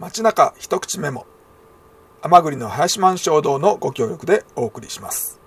[0.00, 1.26] 街中一口メモ。
[2.22, 5.40] 甘栗の林満衝動のご協力でお送りします。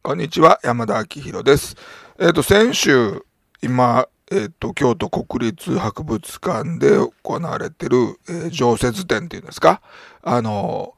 [0.00, 1.74] こんにちは山田明宏です。
[2.20, 3.24] えっ、と先週
[3.62, 9.82] 今えっ、と京都国立博物館で行われてる、えー、常設展っていうんですか？
[10.22, 10.94] あの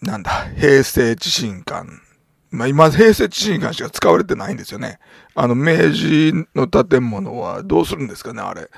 [0.00, 1.86] なんだ平成地震館。
[2.50, 4.98] まあ、今、平成地震館しか使われてないんですよね。
[5.34, 8.68] あの、明治の建物はどうするんですかね、あれ。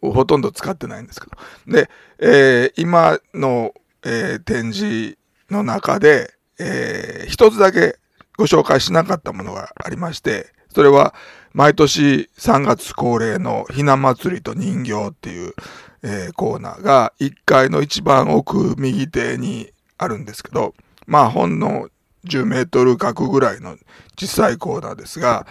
[0.00, 1.72] ほとんど使ってないんですけど。
[1.72, 3.74] で、えー、今の、
[4.04, 5.18] えー、展示
[5.50, 7.98] の中で、えー、一つだけ
[8.36, 11.14] ご紹介しなかったものがありまして、それは
[11.52, 15.54] 毎年3月恒例のひな祭りと人形っていう、
[16.02, 20.74] えー、コーナーが1階の一番奥右手にあるんですけど、
[21.06, 21.88] まあほんの
[22.24, 23.76] 10メートル角ぐらいの
[24.18, 25.46] 小さいコーナーですが、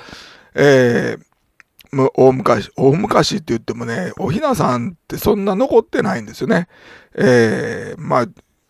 [0.56, 1.24] えー、
[1.92, 6.68] 大昔、大昔って言ってもね、おひなさんってそんな残ってないんですよね。
[7.16, 8.26] えー、まあ、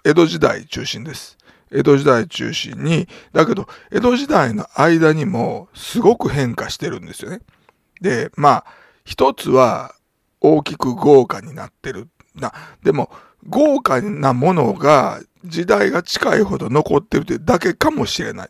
[0.06, 1.38] 江戸時代中心です。
[1.72, 7.42] 江戸時代中心に、だけど、江戸時代の間にもすごく変化してるんですよね。
[8.02, 8.66] で、まあ、
[9.04, 9.94] 一つは
[10.40, 12.08] 大きく豪華になってる。
[12.36, 13.12] な、でも、
[13.48, 18.50] 豪華なものが時代が近いほど残ってるってだけかもしれない。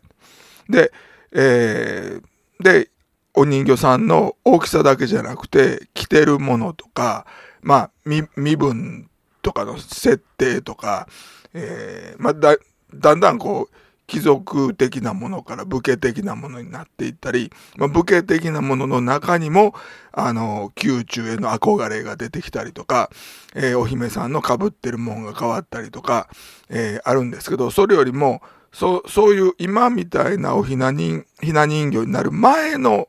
[0.68, 0.92] で、
[1.32, 2.89] えー、で、
[3.34, 7.26] お人形さんの大きさだけじゃなくて、着てるものとか、
[7.62, 9.08] まあ、身分
[9.42, 11.08] とかの設定とか、
[11.54, 12.56] えー、まあ、だ、
[12.94, 13.74] だんだんこう、
[14.06, 19.72] 貴族的なものから武家的なものになっていったり、まあ、武家的なものの中にも、
[20.10, 23.10] あの、宮中への憧れが出てきたりとか、
[23.54, 26.28] えー、お姫さんの被ってるもんが変わったりとか、
[26.68, 28.42] えー、あるんですけど、それよりも、
[28.72, 33.08] そう、そういう今みたいなおひな人、ひな人形になる前の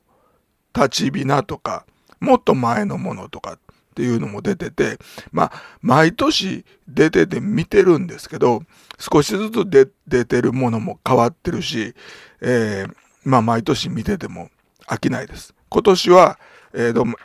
[0.76, 1.86] 立ちびなとか、
[2.20, 3.60] もっと前のものとかっ
[3.96, 4.98] ていうのも出てて、
[5.32, 8.64] まあ、毎年出てて見てるんですけど、
[9.00, 11.94] 少しずつ出出てるものも変わってるし、
[12.42, 14.50] えー、まあ毎年見てても
[14.88, 15.54] 飽きないです。
[15.70, 16.40] 今年は、
[16.74, 17.16] えー、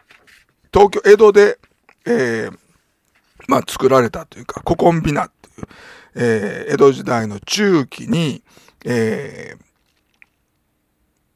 [0.73, 1.59] 東京、江戸で、
[2.06, 2.59] えー、
[3.49, 5.69] まあ作られたというか、古今美奈っていう、
[6.17, 8.43] えー、江戸時代の中期に、
[8.85, 9.65] えー、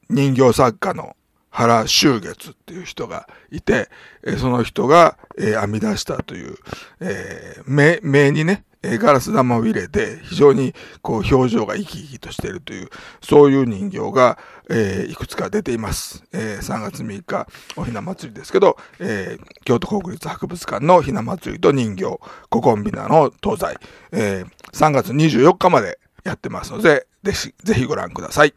[0.09, 1.17] 人形作家の
[1.51, 3.89] 原修月っていう人がいて、
[4.25, 6.57] えその人が、え編み出したという、
[7.01, 12.89] えー、目、目にね、ガラス玉を入れて、非常にこう表情が生き生きとしているという、
[13.21, 14.39] そういう人形が、
[14.71, 16.25] えー、いくつか出ています。
[16.33, 17.47] えー、3月3日、
[17.77, 22.05] おひな祭りですけど、えー、京都国立博物館のひな祭りと人形、
[22.51, 23.77] 古今美奈の東西、
[24.13, 28.55] えー、3月24日までやってますので、ぜひ、ぜひご覧ください。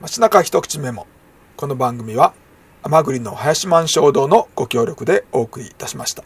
[0.00, 1.06] 街中一口メモ。
[1.56, 2.34] この番組は、
[2.82, 6.22] 甘栗の林満衝堂のご協力でお送りいたしました。